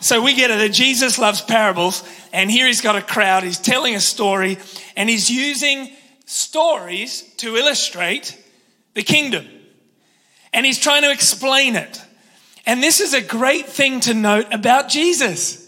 [0.00, 3.58] So we get it that Jesus loves parables, and here he's got a crowd, he's
[3.58, 4.58] telling a story,
[4.94, 5.90] and he's using
[6.26, 8.38] stories to illustrate
[8.94, 9.46] the kingdom.
[10.52, 12.00] And he's trying to explain it.
[12.66, 15.62] And this is a great thing to note about Jesus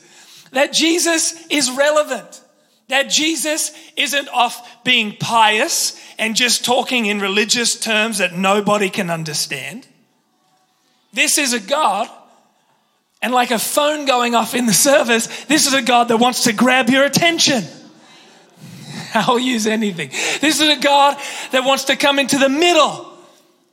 [0.53, 2.43] that Jesus is relevant,
[2.89, 9.11] that Jesus isn't off being pious and just talking in religious terms that nobody can
[9.11, 9.87] understand.
[11.13, 12.09] This is a God
[13.21, 16.45] and like a phone going off in the service, this is a God that wants
[16.45, 17.65] to grab your attention.
[19.15, 20.11] I'll use anything.
[20.41, 21.17] This is a God
[21.53, 23.13] that wants to come into the middle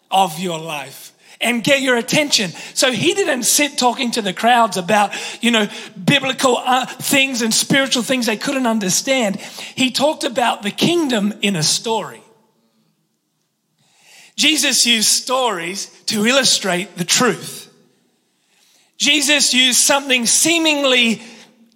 [0.10, 2.52] of your life and get your attention.
[2.74, 5.12] So he didn't sit talking to the crowds about,
[5.44, 5.68] you know,
[6.04, 9.36] biblical uh, things and spiritual things they couldn't understand.
[9.38, 12.22] He talked about the kingdom in a story.
[14.36, 17.65] Jesus used stories to illustrate the truth.
[18.98, 21.22] Jesus used something seemingly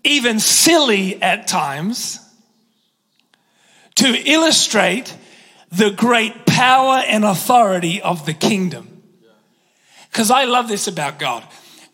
[0.04, 2.20] even silly at times
[3.96, 5.16] to illustrate
[5.72, 9.04] the great power and authority of the kingdom.
[10.10, 11.44] Because I love this about God.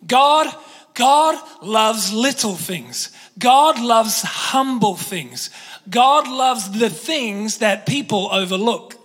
[0.06, 0.54] God,
[0.94, 3.12] God loves little things.
[3.38, 5.50] God loves humble things.
[5.90, 8.96] God loves the things that people overlook.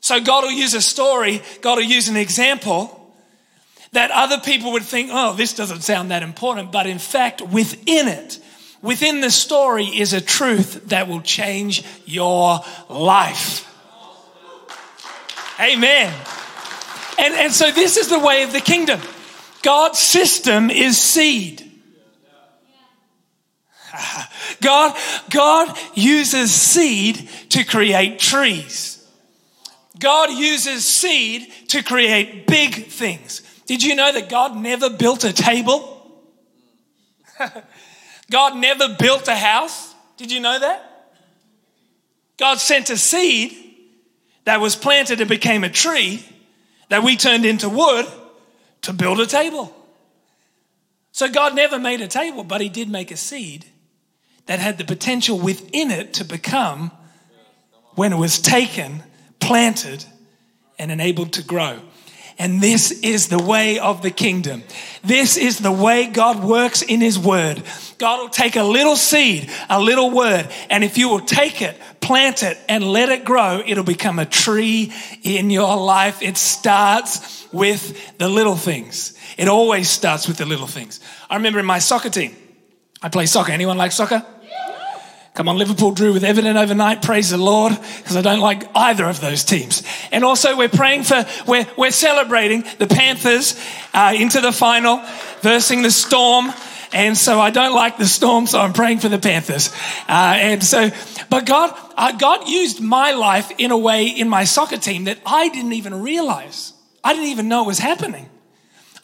[0.00, 2.97] So God will use a story, God will use an example
[3.92, 6.72] that other people would think, oh, this doesn't sound that important.
[6.72, 8.38] But in fact, within it,
[8.82, 13.64] within the story is a truth that will change your life.
[15.60, 16.12] Amen.
[17.18, 19.00] And, and so this is the way of the kingdom.
[19.62, 21.64] God's system is seed.
[24.60, 24.96] God,
[25.30, 28.94] God uses seed to create trees.
[29.98, 33.42] God uses seed to create big things.
[33.68, 35.94] Did you know that God never built a table?
[38.30, 39.94] God never built a house.
[40.16, 41.14] Did you know that?
[42.38, 43.54] God sent a seed
[44.44, 46.24] that was planted and became a tree
[46.88, 48.06] that we turned into wood
[48.82, 49.74] to build a table.
[51.12, 53.66] So God never made a table, but He did make a seed
[54.46, 56.90] that had the potential within it to become,
[57.96, 59.02] when it was taken,
[59.40, 60.06] planted,
[60.78, 61.80] and enabled to grow.
[62.38, 64.62] And this is the way of the kingdom.
[65.02, 67.62] This is the way God works in His Word.
[67.98, 71.76] God will take a little seed, a little word, and if you will take it,
[72.00, 74.92] plant it, and let it grow, it'll become a tree
[75.24, 76.22] in your life.
[76.22, 79.18] It starts with the little things.
[79.36, 81.00] It always starts with the little things.
[81.28, 82.36] I remember in my soccer team,
[83.02, 83.50] I play soccer.
[83.50, 84.24] Anyone like soccer?
[85.38, 87.00] Come on, Liverpool drew with Everton overnight.
[87.00, 89.84] Praise the Lord, because I don't like either of those teams.
[90.10, 93.56] And also, we're praying for, we're, we're celebrating the Panthers
[93.94, 95.00] uh, into the final,
[95.42, 96.52] versing the Storm.
[96.92, 99.72] And so I don't like the Storm, so I'm praying for the Panthers.
[100.08, 100.90] Uh, and so,
[101.30, 105.20] but God, uh, God used my life in a way in my soccer team that
[105.24, 106.72] I didn't even realize.
[107.04, 108.28] I didn't even know it was happening.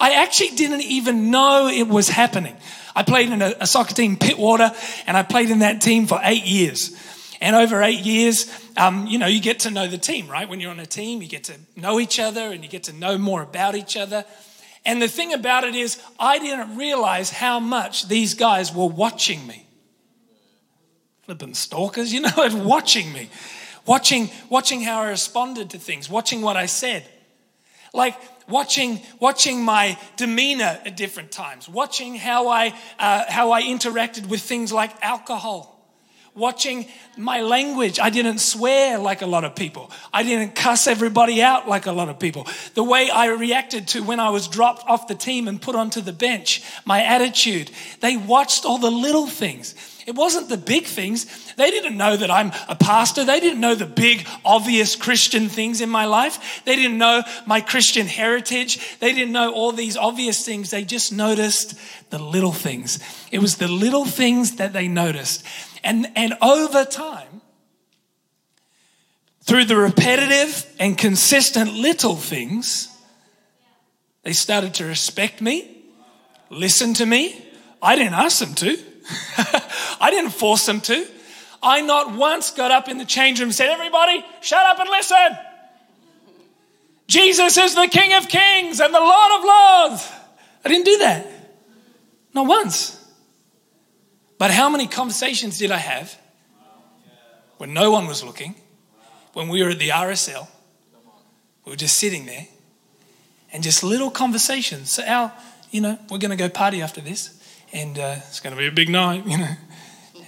[0.01, 2.57] I actually didn't even know it was happening.
[2.95, 4.75] I played in a, a soccer team, Pittwater,
[5.07, 6.97] and I played in that team for eight years.
[7.41, 10.49] And over eight years, um, you know, you get to know the team, right?
[10.49, 12.93] When you're on a team, you get to know each other and you get to
[12.93, 14.25] know more about each other.
[14.85, 19.47] And the thing about it is, I didn't realize how much these guys were watching
[19.47, 19.67] me.
[21.23, 23.31] Flipping stalkers, you know, watching me,
[23.87, 27.05] watching, watching how I responded to things, watching what I said.
[27.93, 28.17] Like,
[28.49, 34.43] watching, watching my demeanor at different times, watching how I, uh, how I interacted with
[34.43, 35.74] things like alcohol,
[36.35, 36.87] watching
[37.17, 38.01] my language.
[38.01, 39.91] I didn't swear like a lot of people.
[40.13, 42.47] I didn't cuss everybody out like a lot of people.
[42.75, 46.01] The way I reacted to when I was dropped off the team and put onto
[46.01, 47.71] the bench, my attitude.
[48.01, 49.75] They watched all the little things.
[50.07, 51.55] It wasn't the big things.
[51.55, 53.25] They didn't know that I'm a pastor.
[53.25, 56.63] They didn't know the big, obvious Christian things in my life.
[56.65, 58.99] They didn't know my Christian heritage.
[58.99, 60.71] They didn't know all these obvious things.
[60.71, 61.79] They just noticed
[62.11, 62.99] the little things.
[63.31, 65.45] It was the little things that they noticed.
[65.85, 67.43] And, and over time,
[69.43, 72.89] through the repetitive and consistent little things,
[74.23, 75.85] they started to respect me,
[76.49, 77.41] listen to me.
[77.83, 78.79] I didn't ask them to.
[80.01, 81.07] I didn't force them to.
[81.63, 84.89] I not once got up in the change room and said, Everybody, shut up and
[84.89, 85.39] listen.
[87.07, 90.11] Jesus is the King of Kings and the Lord of Lords.
[90.65, 91.27] I didn't do that.
[92.33, 93.04] Not once.
[94.39, 96.19] But how many conversations did I have
[97.59, 98.55] when no one was looking,
[99.33, 100.49] when we were at the RSL?
[101.65, 102.47] We were just sitting there
[103.53, 104.93] and just little conversations.
[104.93, 105.33] So our
[105.75, 107.37] you know, we're going to go party after this,
[107.73, 109.57] and uh, it's going to be a big night, you know.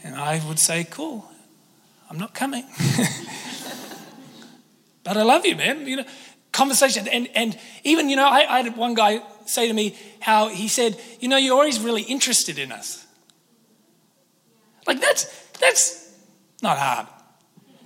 [0.02, 1.24] And I would say, cool,
[2.10, 2.64] I'm not coming.
[5.04, 5.86] but I love you, man.
[5.86, 6.04] You know,
[6.50, 7.06] conversation.
[7.06, 10.66] And, and even, you know, I, I had one guy say to me how he
[10.66, 13.05] said, you know, you're always really interested in us.
[14.86, 15.24] Like that's,
[15.60, 16.12] that's
[16.62, 17.06] not hard.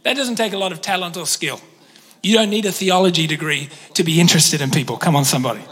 [0.02, 1.60] That doesn't take a lot of talent or skill.
[2.22, 4.96] You don't need a theology degree to be interested in people.
[4.96, 5.62] Come on, somebody.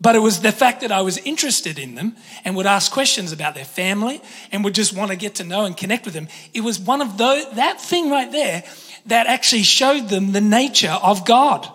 [0.00, 3.32] But it was the fact that I was interested in them and would ask questions
[3.32, 6.28] about their family and would just want to get to know and connect with them.
[6.54, 8.64] It was one of those, that thing right there
[9.06, 11.68] that actually showed them the nature of God.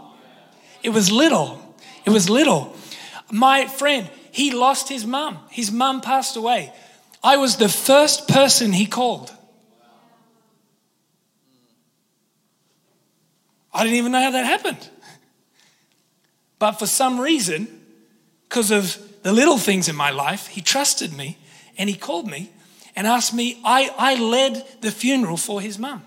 [0.81, 1.61] It was little.
[2.03, 2.75] It was little.
[3.31, 5.37] My friend, he lost his mum.
[5.51, 6.73] His mum passed away.
[7.25, 9.33] I was the first person he called.
[13.73, 14.89] I didn't even know how that happened.
[16.59, 17.67] But for some reason,
[18.43, 21.39] because of the little things in my life, he trusted me
[21.79, 22.51] and he called me
[22.95, 23.59] and asked me.
[23.65, 26.03] I, I led the funeral for his mum.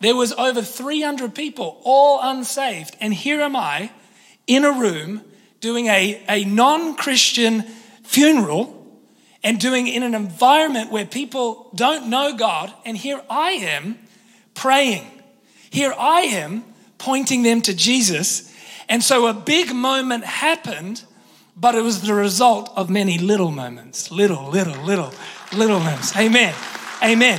[0.00, 2.94] There was over 300 people, all unsaved.
[3.00, 3.90] And here am I
[4.46, 5.22] in a room
[5.60, 7.62] doing a, a non Christian
[8.02, 8.79] funeral
[9.42, 12.72] and doing in an environment where people don't know God.
[12.84, 13.98] And here I am
[14.54, 15.06] praying.
[15.70, 16.64] Here I am
[16.98, 18.54] pointing them to Jesus.
[18.88, 21.04] And so a big moment happened
[21.60, 24.10] but it was the result of many little moments.
[24.10, 25.12] Little, little, little,
[25.52, 26.16] little moments.
[26.16, 26.54] Amen.
[27.02, 27.38] Amen.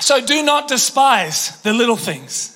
[0.00, 2.54] So do not despise the little things.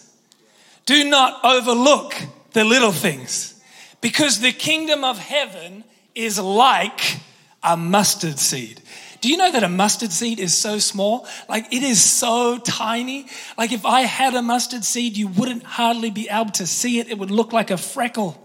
[0.86, 2.14] Do not overlook
[2.52, 3.60] the little things
[4.00, 5.84] because the kingdom of heaven
[6.16, 7.20] is like
[7.62, 8.80] a mustard seed.
[9.20, 11.28] Do you know that a mustard seed is so small?
[11.48, 13.26] Like it is so tiny.
[13.56, 17.08] Like if I had a mustard seed, you wouldn't hardly be able to see it.
[17.08, 18.36] It would look like a freckle.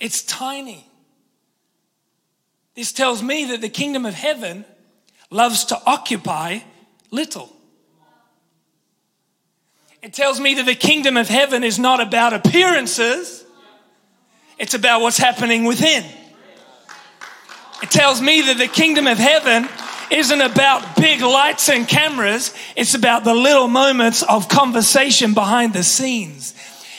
[0.00, 0.86] It's tiny.
[2.74, 4.64] This tells me that the kingdom of heaven
[5.30, 6.60] loves to occupy
[7.10, 7.54] little.
[10.00, 13.44] It tells me that the kingdom of heaven is not about appearances,
[14.58, 16.04] it's about what's happening within.
[17.82, 19.68] It tells me that the kingdom of heaven
[20.10, 25.82] isn't about big lights and cameras, it's about the little moments of conversation behind the
[25.82, 26.54] scenes.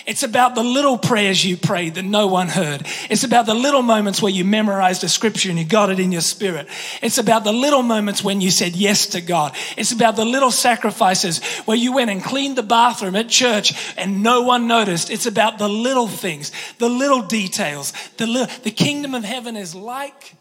[0.10, 2.88] It's about the little prayers you prayed that no one heard.
[3.12, 6.12] It's about the little moments where you memorized a scripture and you got it in
[6.12, 6.68] your spirit.
[7.04, 9.56] It's about the little moments when you said yes to God.
[9.78, 14.24] It's about the little sacrifices where you went and cleaned the bathroom at church and
[14.24, 15.12] no one noticed.
[15.12, 17.94] It's about the little things, the little details.
[18.18, 20.39] The, little, the kingdom of heaven is like.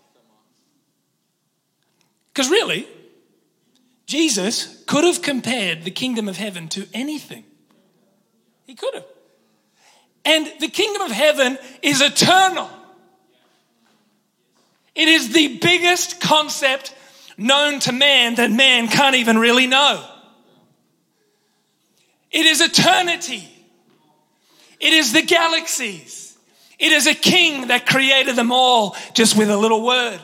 [2.39, 2.87] Because really,
[4.07, 7.43] Jesus could have compared the kingdom of heaven to anything.
[8.65, 9.07] He could have.
[10.25, 12.71] And the kingdom of heaven is eternal.
[14.95, 16.95] It is the biggest concept
[17.37, 20.09] known to man that man can't even really know.
[22.31, 23.49] It is eternity.
[24.79, 26.39] It is the galaxies.
[26.79, 30.21] It is a king that created them all just with a little word.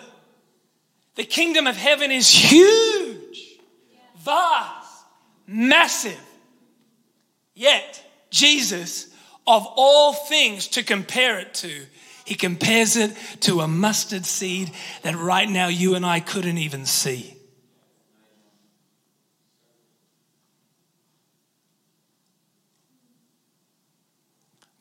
[1.15, 3.59] The kingdom of heaven is huge,
[4.19, 5.05] vast,
[5.47, 6.21] massive.
[7.55, 9.15] Yet, Jesus
[9.47, 11.87] of all things to compare it to,
[12.25, 14.73] he compares it to a mustard seed
[15.03, 17.37] that right now you and I couldn't even see.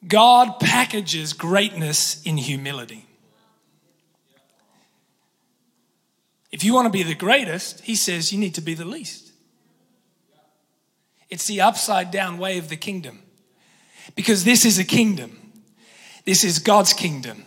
[0.07, 3.05] God packages greatness in humility.
[6.53, 9.31] If you want to be the greatest, he says you need to be the least.
[11.27, 13.23] It's the upside down way of the kingdom.
[14.13, 15.51] Because this is a kingdom.
[16.25, 17.43] This is God's kingdom.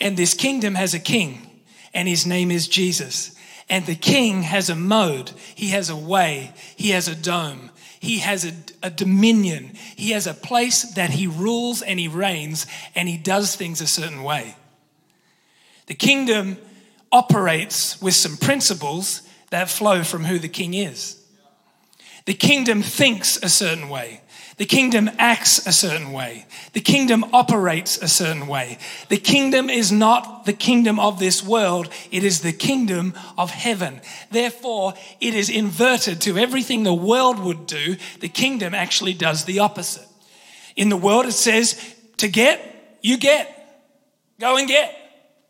[0.00, 1.60] And this kingdom has a king,
[1.92, 3.36] and his name is Jesus.
[3.68, 8.20] And the king has a mode, he has a way, he has a dome, he
[8.20, 8.52] has a,
[8.82, 13.56] a, dominion, he has a place that he rules and he reigns, and he does
[13.56, 14.56] things a certain way.
[15.86, 16.56] The kingdom
[17.10, 21.16] operates with some principles that flow from who the king is.
[22.26, 24.20] The kingdom thinks a certain way.
[24.58, 26.44] The kingdom acts a certain way.
[26.72, 28.78] The kingdom operates a certain way.
[29.08, 31.88] The kingdom is not the kingdom of this world.
[32.10, 34.00] It is the kingdom of heaven.
[34.32, 37.96] Therefore, it is inverted to everything the world would do.
[38.18, 40.08] The kingdom actually does the opposite.
[40.74, 43.54] In the world, it says, to get, you get.
[44.40, 44.94] Go and get.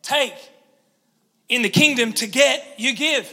[0.02, 0.34] Take.
[1.48, 3.32] In the kingdom, to get, you give.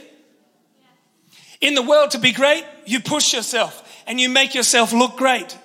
[1.62, 5.58] In the world, to be great, you push yourself and you make yourself look great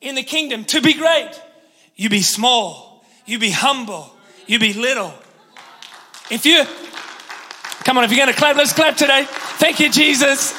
[0.00, 1.32] in the kingdom to be great.
[1.96, 4.14] You be small, you be humble,
[4.46, 5.14] You be little.
[6.30, 6.64] If you,
[7.84, 9.24] come on, if you're going to clap, let's clap today.
[9.26, 10.52] Thank you, Jesus.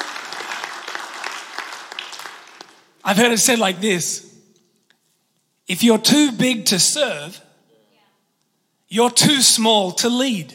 [3.04, 4.24] I've heard it said like this
[5.68, 7.40] if you're too big to serve,
[8.88, 10.54] you're too small to lead.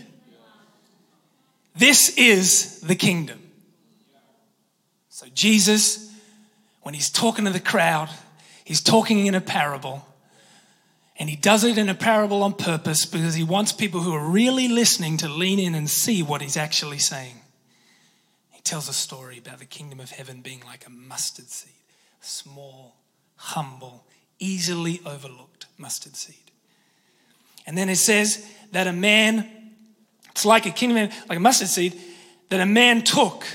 [1.76, 3.40] This is the kingdom.
[5.10, 6.12] So, Jesus,
[6.82, 8.10] when he's talking to the crowd,
[8.64, 10.06] he's talking in a parable.
[11.18, 14.28] And he does it in a parable on purpose because he wants people who are
[14.28, 17.36] really listening to lean in and see what he's actually saying.
[18.50, 21.74] He tells a story about the kingdom of heaven being like a mustard seed,
[22.22, 22.96] small,
[23.36, 24.06] humble,
[24.40, 26.52] easily overlooked mustard seed.
[27.68, 29.48] And then it says that a man,
[30.32, 32.00] it's like a kingdom, like a mustard seed,
[32.50, 33.46] that a man took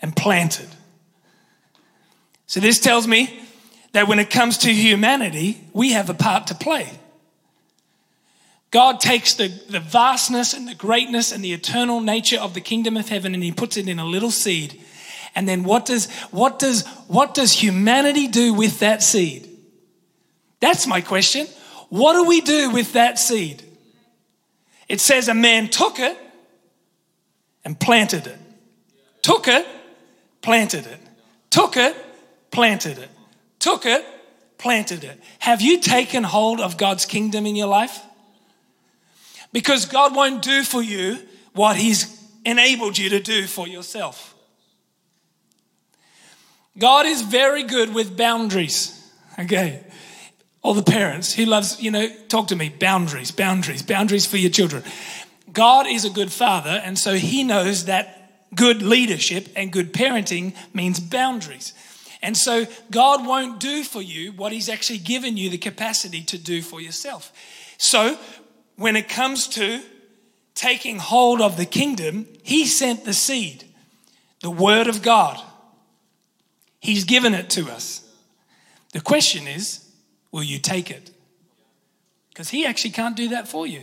[0.00, 0.68] and planted.
[2.46, 3.40] So this tells me
[3.92, 6.88] that when it comes to humanity, we have a part to play.
[8.70, 12.96] God takes the, the vastness and the greatness and the eternal nature of the kingdom
[12.96, 14.80] of heaven and he puts it in a little seed.
[15.34, 19.48] And then what does, what does, what does humanity do with that seed?
[20.60, 21.46] That's my question.
[21.90, 23.62] What do we do with that seed?
[24.92, 26.18] It says a man took it
[27.64, 28.36] and planted it.
[29.22, 29.66] Took it,
[30.42, 31.00] planted it.
[31.48, 31.96] Took it,
[32.50, 33.08] planted it.
[33.58, 34.04] Took it,
[34.58, 35.18] planted it.
[35.38, 38.00] Have you taken hold of God's kingdom in your life?
[39.50, 41.18] Because God won't do for you
[41.54, 44.34] what He's enabled you to do for yourself.
[46.76, 49.10] God is very good with boundaries.
[49.38, 49.82] Okay.
[50.62, 54.50] All the parents, He loves, you know, talk to me boundaries, boundaries, boundaries for your
[54.50, 54.84] children.
[55.52, 60.54] God is a good father, and so He knows that good leadership and good parenting
[60.72, 61.74] means boundaries.
[62.22, 66.38] And so God won't do for you what He's actually given you the capacity to
[66.38, 67.32] do for yourself.
[67.78, 68.16] So
[68.76, 69.80] when it comes to
[70.54, 73.64] taking hold of the kingdom, He sent the seed,
[74.42, 75.42] the Word of God.
[76.78, 78.08] He's given it to us.
[78.92, 79.81] The question is,
[80.32, 81.10] will you take it?
[82.30, 83.82] Because He actually can't do that for you.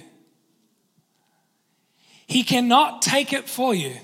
[2.27, 3.95] He cannot take it for you.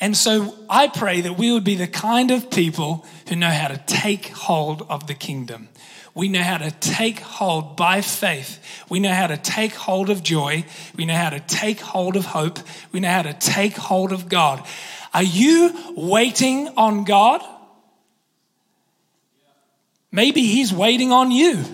[0.00, 3.68] And so I pray that we would be the kind of people who know how
[3.68, 5.68] to take hold of the kingdom.
[6.14, 8.58] We know how to take hold by faith.
[8.88, 10.64] We know how to take hold of joy.
[10.96, 12.58] We know how to take hold of hope.
[12.92, 14.66] We know how to take hold of God.
[15.14, 17.42] Are you waiting on God?
[20.12, 21.64] Maybe He's waiting on you.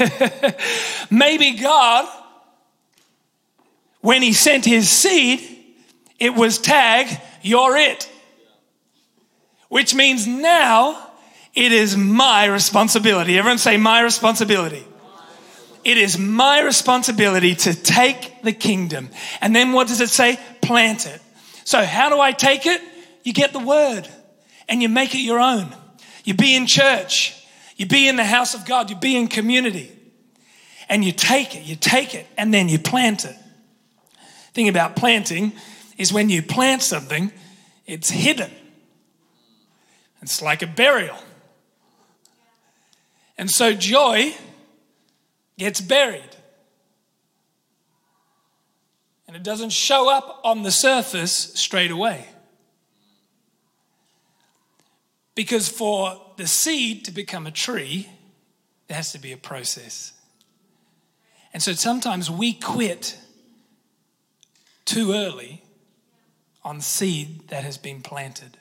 [1.10, 2.08] Maybe God,
[4.00, 5.40] when He sent His seed,
[6.18, 7.08] it was tag,
[7.42, 8.10] you're it.
[9.68, 11.10] Which means now
[11.54, 13.38] it is my responsibility.
[13.38, 14.84] Everyone say, my responsibility.
[15.84, 19.10] It is my responsibility to take the kingdom.
[19.40, 20.38] And then what does it say?
[20.60, 21.20] Plant it.
[21.64, 22.80] So, how do I take it?
[23.22, 24.08] You get the word
[24.68, 25.74] and you make it your own.
[26.28, 27.42] You be in church,
[27.78, 29.90] you be in the house of God, you be in community,
[30.86, 33.34] and you take it, you take it, and then you plant it.
[34.52, 35.54] Thing about planting
[35.96, 37.32] is when you plant something,
[37.86, 38.50] it's hidden.
[40.20, 41.16] It's like a burial.
[43.38, 44.34] And so joy
[45.56, 46.36] gets buried.
[49.26, 52.28] And it doesn't show up on the surface straight away.
[55.38, 58.08] Because for the seed to become a tree,
[58.88, 60.12] there has to be a process.
[61.54, 63.16] And so sometimes we quit
[64.84, 65.62] too early
[66.64, 68.58] on seed that has been planted.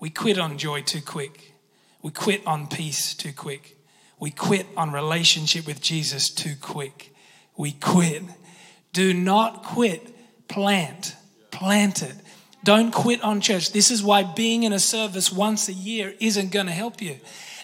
[0.00, 1.54] We quit on joy too quick.
[2.02, 3.78] We quit on peace too quick.
[4.18, 7.14] We quit on relationship with Jesus too quick.
[7.56, 8.24] We quit.
[8.92, 10.46] Do not quit.
[10.46, 11.16] Plant.
[11.50, 12.16] Plant it.
[12.62, 13.72] Don't quit on church.
[13.72, 17.18] This is why being in a service once a year isn't going to help you.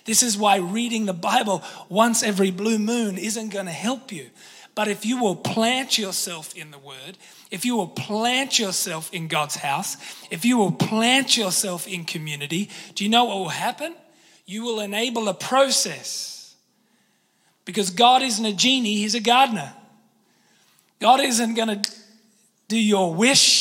[0.04, 4.30] This is why reading the Bible once every blue moon isn't going to help you.
[4.74, 7.18] But if you will plant yourself in the Word,
[7.50, 9.96] if you will plant yourself in God's house,
[10.30, 13.94] if you will plant yourself in community, do you know what will happen?
[14.44, 16.54] You will enable a process.
[17.64, 19.72] Because God isn't a genie, He's a gardener.
[21.00, 21.90] God isn't going to
[22.68, 23.55] do your wish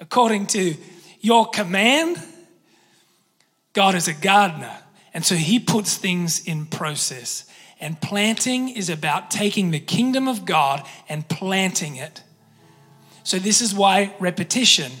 [0.00, 0.74] according to
[1.20, 2.22] your command.
[3.72, 4.76] God is a gardener.
[5.14, 7.44] And so He puts things in process.
[7.80, 12.22] And planting is about taking the kingdom of God and planting it
[13.26, 14.92] so, this is why repetition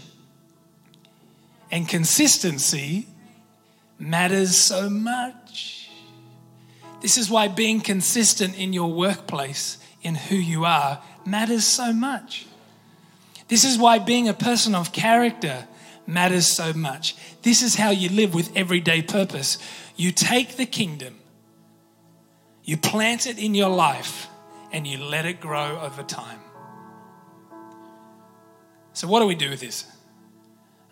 [1.70, 3.06] and consistency
[4.00, 5.88] matters so much.
[7.00, 12.48] This is why being consistent in your workplace, in who you are, matters so much.
[13.48, 15.66] This is why being a person of character
[16.06, 17.16] matters so much.
[17.42, 19.58] This is how you live with everyday purpose.
[19.96, 21.16] You take the kingdom,
[22.64, 24.28] you plant it in your life,
[24.72, 26.40] and you let it grow over time.
[28.92, 29.84] So, what do we do with this?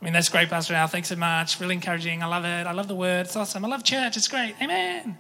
[0.01, 0.87] I mean, that's great, Pastor Al.
[0.87, 1.59] Thanks so much.
[1.59, 2.23] Really encouraging.
[2.23, 2.67] I love it.
[2.67, 3.27] I love the word.
[3.27, 3.65] It's awesome.
[3.65, 4.19] I love church.
[4.19, 4.55] It's great.
[4.61, 5.17] Amen.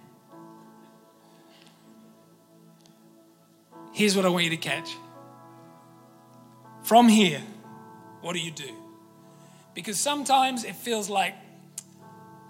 [3.92, 4.90] Here's what I want you to catch.
[6.84, 7.40] From here,
[8.20, 8.70] what do you do?
[9.74, 11.34] Because sometimes it feels like,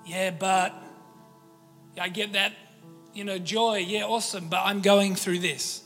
[0.04, 0.74] yeah, but
[1.98, 2.52] I get that,
[3.14, 3.76] you know, joy.
[3.78, 4.48] Yeah, awesome.
[4.48, 5.82] But I'm going through this.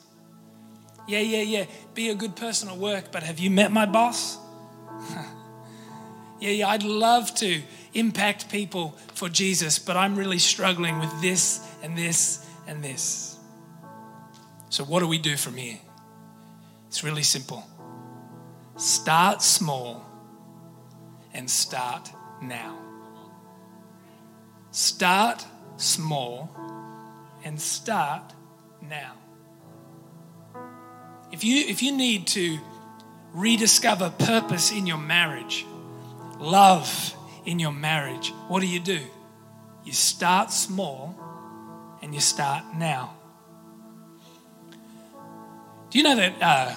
[1.07, 1.65] Yeah, yeah, yeah.
[1.95, 4.39] Be a good person at work, but have you met my boss?
[6.41, 7.63] yeah, yeah, I'd love to
[7.95, 13.37] impact people for Jesus, but I'm really struggling with this and this and this.
[14.71, 15.79] So, what do we do from here?
[16.89, 17.65] It's really simple.
[18.79, 20.07] Start small
[21.35, 22.79] and start now.
[24.71, 25.45] Start
[25.79, 26.49] small
[27.43, 28.33] and start
[28.81, 29.15] now.
[31.33, 32.61] If you, if you need to
[33.35, 35.67] rediscover purpose in your marriage,
[36.39, 39.01] love in your marriage, what do you do?
[39.85, 41.19] You start small
[42.01, 43.17] and you start now.
[45.91, 46.77] Do you know that uh,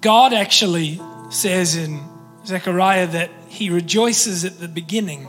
[0.00, 2.00] God actually says in
[2.46, 5.28] Zechariah that he rejoices at the beginning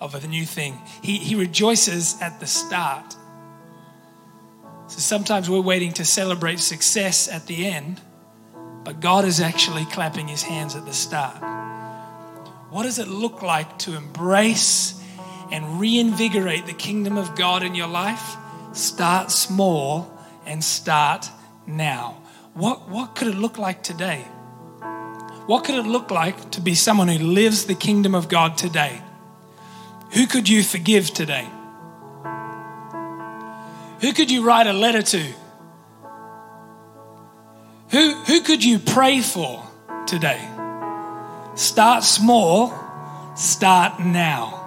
[0.00, 0.78] of a new thing?
[1.02, 3.16] He, he rejoices at the start.
[4.86, 8.00] So sometimes we're waiting to celebrate success at the end,
[8.84, 11.42] but God is actually clapping his hands at the start.
[12.70, 15.02] What does it look like to embrace
[15.50, 18.36] and reinvigorate the kingdom of God in your life?
[18.74, 20.15] Start small
[20.46, 21.28] and start
[21.66, 22.22] now.
[22.54, 24.24] What, what could it look like today?
[25.46, 29.00] What could it look like to be someone who lives the kingdom of God today?
[30.12, 31.48] Who could you forgive today?
[34.00, 35.22] Who could you write a letter to?
[37.90, 39.62] Who, who could you pray for
[40.06, 40.40] today?
[41.54, 42.74] Start small,
[43.36, 44.65] start now.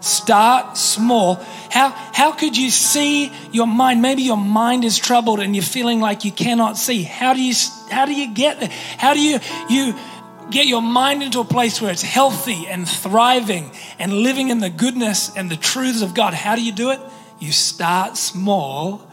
[0.00, 1.34] Start small.
[1.70, 4.00] How, how could you see your mind?
[4.00, 7.02] Maybe your mind is troubled and you're feeling like you cannot see.
[7.02, 7.54] How do you,
[7.90, 8.70] how do you get there?
[8.96, 9.98] How do you, you
[10.50, 14.70] get your mind into a place where it's healthy and thriving and living in the
[14.70, 16.32] goodness and the truths of God?
[16.32, 17.00] How do you do it?
[17.40, 19.10] You start small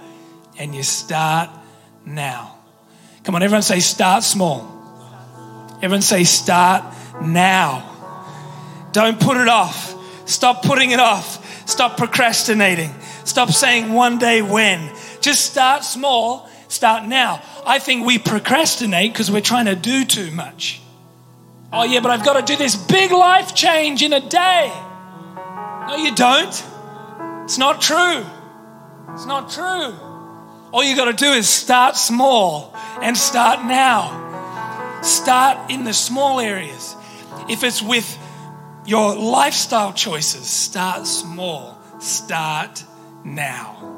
[0.57, 1.49] and you start
[2.05, 2.55] now.
[3.23, 4.71] Come on, everyone say, start small.
[5.77, 6.83] Everyone say, start
[7.23, 7.91] now.
[8.91, 9.94] Don't put it off.
[10.25, 11.41] Stop putting it off.
[11.67, 12.91] Stop procrastinating.
[13.23, 14.91] Stop saying one day when.
[15.21, 17.41] Just start small, start now.
[17.65, 20.81] I think we procrastinate because we're trying to do too much.
[21.73, 24.71] Oh, yeah, but I've got to do this big life change in a day.
[25.87, 26.63] No, you don't.
[27.43, 28.25] It's not true.
[29.13, 29.95] It's not true.
[30.71, 35.01] All you got to do is start small and start now.
[35.01, 36.95] Start in the small areas.
[37.47, 38.17] If it's with
[38.85, 41.77] your lifestyle choices, start small.
[41.99, 42.83] Start
[43.23, 43.94] now.